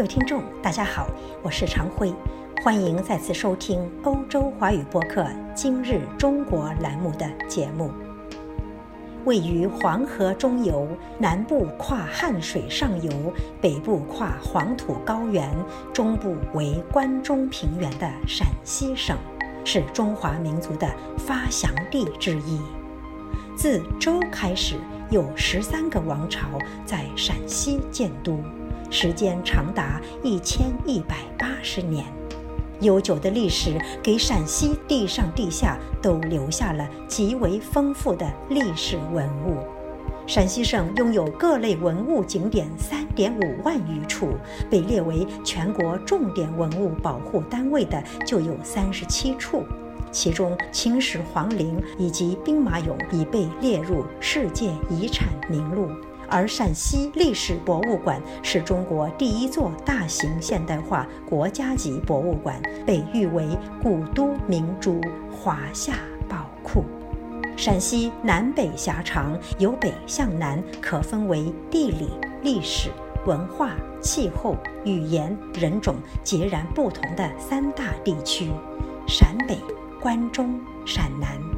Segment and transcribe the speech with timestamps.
[0.00, 1.06] 各位听众，大家好，
[1.42, 2.10] 我是常辉，
[2.64, 5.20] 欢迎再次收听欧洲华语播客
[5.54, 7.90] 《今日中国》栏目的节目。
[9.26, 13.12] 位于黄河中游，南部跨汉水上游，
[13.60, 15.54] 北部跨黄土高原，
[15.92, 19.14] 中部为关中平原的陕西省，
[19.66, 22.58] 是中华民族的发祥地之一。
[23.54, 24.76] 自周开始，
[25.10, 26.46] 有十三个王朝
[26.86, 28.40] 在陕西建都。
[28.90, 32.04] 时间长达一千一百八十年，
[32.80, 39.58] 悠久的历史给陕西地上地下都留下了极为丰富的历史文物。
[40.26, 44.34] 陕西省拥有各类文物景点三点五万余处，
[44.68, 49.64] 被列为全国重点文物保护单位的就有三十七处，
[50.10, 55.88] 其中秦始皇陵以及兵马俑已被列入世界遗产名录。
[56.30, 63.48] 而陕西历史博物馆是中国第一座大型现代化国家级博物馆，被誉为
[63.82, 65.00] 古都明珠、
[65.30, 65.94] 华夏
[66.28, 66.84] 宝库。
[67.56, 72.08] 陕西南北狭长，由北向南可分为地理、
[72.42, 72.90] 历史、
[73.26, 78.48] 文化、气候、语言、人种截然不同的三大地区：
[79.06, 79.58] 陕北、
[80.00, 81.49] 关中、陕南。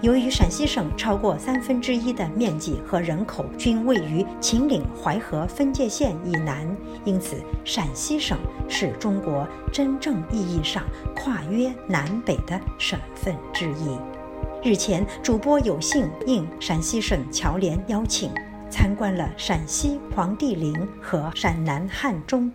[0.00, 6.66] 由于陕西省超过三分之一的面积和人口均位于秦岭淮河分界线以南，
[7.04, 10.82] 因此陕西省是中国真正意义上
[11.14, 13.96] 跨越南北的省份之一。
[14.64, 18.30] 日前，主播有幸应陕西省侨联邀请，
[18.70, 22.50] 参观了陕西黄帝陵和陕南汉中。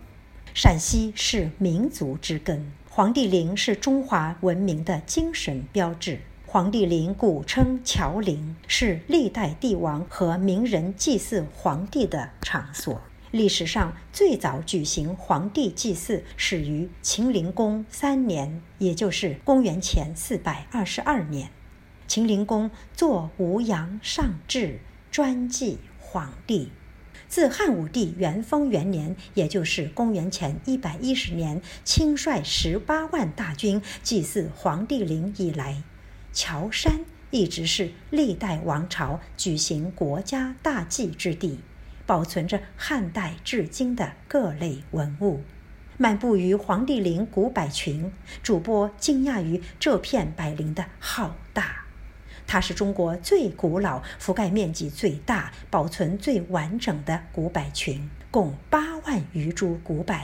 [0.54, 6.18] 陕西是民族之根，黄帝陵是中华文明的精神标志。
[6.50, 13.02] 黄帝陵古称乔陵，是历代帝王和名人祭祀皇帝的场所。
[13.30, 21.50] 历史上最早举行皇帝祭祀始于秦灵公三年，也就是公元前四百二十二年。
[22.06, 24.78] 秦灵公作吴阳上志，
[25.10, 26.70] 专祭皇帝。
[27.28, 35.82] 自汉武帝元丰元年，也就是公元前一百一十年，亲率十八万大军祭祀黄帝陵以来。
[36.40, 37.00] 乔山
[37.32, 41.58] 一直是历代王朝举行国家大祭之地，
[42.06, 45.42] 保存着汉代至今的各类文物。
[45.96, 51.84] 漫步于黄帝陵古柏群，主播惊讶于这片柏林的浩大。
[52.46, 60.14] 它是中国最古老、覆盖面积最大、保存最完整的古柏群，共八万余株古柏，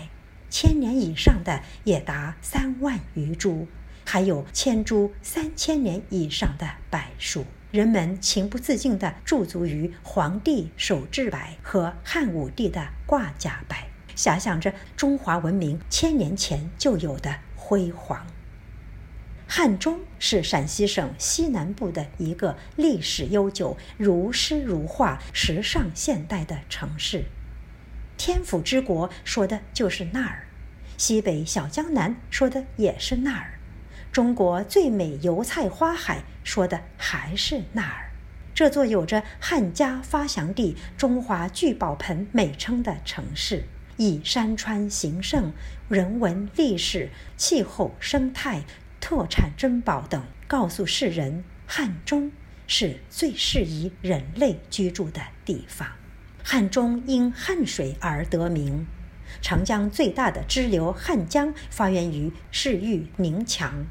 [0.49, 3.67] 千年以上的也达三万余株。
[4.05, 13.77] 还有千株三千年以上的柏树，人们情不自禁地驻足于黄帝手制柏和汉武帝的挂甲柏，
[14.15, 18.27] 遐想着中华文明千年前就有的辉煌。
[19.47, 27.25] 汉中是陕西省西南部的一个历史悠久、如诗如画、时尚现代的城市。
[28.17, 30.47] 天府之国说的就是那儿，
[30.97, 33.59] 西北小江南说的也是那儿。
[34.15, 38.13] 中国最美油菜花海，说的还是那儿，
[38.55, 43.65] 这座有着“汉家发祥地、中华聚宝盆”美称的城市，
[43.97, 45.53] 以山川形胜、
[45.89, 48.63] 人文历史、气候生态、
[49.01, 52.31] 特产珍宝等，告诉世人，汉中
[52.69, 55.89] 是最适宜人类居住的地方。
[56.45, 58.87] 汉中因汉水而得名，
[59.43, 63.85] 长江最大的支流汉江发源于世域宁强。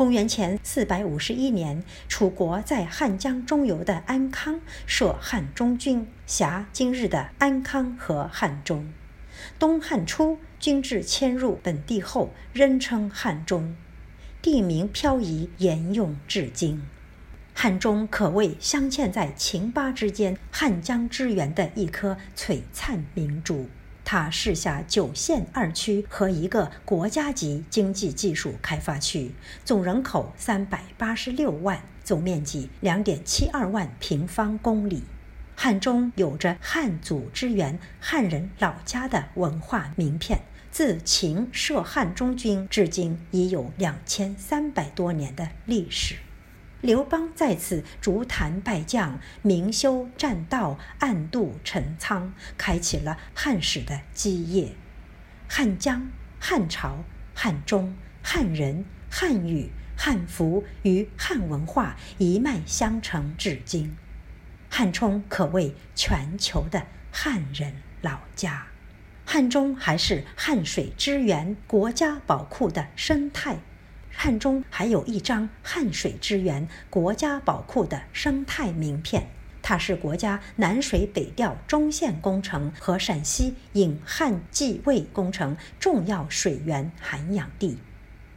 [0.00, 8.90] 公元前四百五十一年，楚国在汉江中游的安康设汉中郡，辖今日的安康和汉中。
[9.58, 13.76] 东汉初，军至迁入本地后，仍称汉中，
[14.40, 16.80] 地名漂移沿用至今。
[17.52, 23.68] 汉中可谓镶嵌在秦巴之间、汉江之源的一颗璀璨明珠。
[24.12, 29.30] 它市辖九县二区和一个国家级经济技术开发区，
[29.64, 35.04] 总人口三百八十六万，总面积两点七二万平方公里。
[35.54, 40.40] 汉中有着汉族之源、汉人老家的文化名片，
[40.72, 46.16] 自秦设汉中郡至今已有两千三百多年的历史。
[46.80, 54.72] 刘邦在此逐坛拜将，明修栈道，暗度陈仓，开启了汉史的基业。
[55.46, 57.04] 汉江、汉朝、
[57.34, 63.94] 汉中、汉人、汉语、汉服与汉文化一脉相承至今，
[64.70, 68.68] 汉冲可谓全球的汉人老家。
[69.26, 73.58] 汉中还是汉水之源国家宝库的生态。
[74.12, 79.28] 汉中还有一张汉水之源国家宝库的生态名片，
[79.62, 87.78] 它是国家南水北调中线工程和陕西引汉济渭工程重要水源涵养地。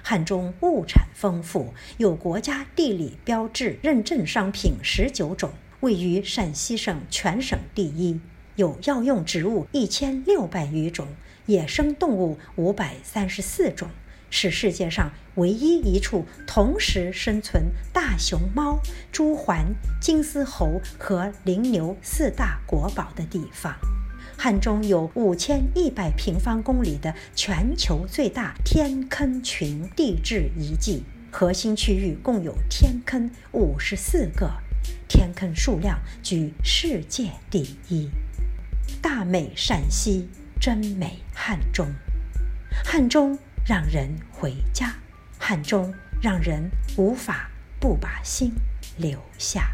[0.02, 8.20] 汉中物产丰富，有国家地理标志认证商品十九种，位于陕西省全省第一。
[8.56, 11.08] 有药用植物一千六百余种，
[11.48, 13.90] 野生动物五百三十四种，
[14.36, 18.80] 是世界上唯一一处同时生存大熊猫、
[19.12, 23.76] 朱鹮、金丝猴和羚牛四大国宝的地方。
[24.36, 34.52] 汉中有五千一百平方公里的全球最大天坑群地质遗迹，核心区域共有天坑五十四个，
[35.08, 38.10] 天坑数量居世界第一。
[39.00, 40.28] 大美陕西，
[40.60, 41.86] 真美汉中。
[42.84, 44.94] 汉中让人回家，
[45.40, 47.50] 汉中让人无法
[47.80, 48.54] 不把心
[48.98, 49.72] 留下。